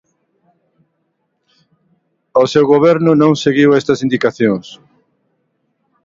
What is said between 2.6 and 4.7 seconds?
Goberno non seguiu estas indicacións.